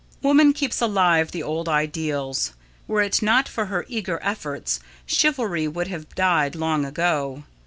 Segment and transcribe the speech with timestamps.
[0.23, 2.53] Woman keeps alive the old ideals.
[2.87, 7.43] Were it not for her eager efforts, chivalry would have died long ago.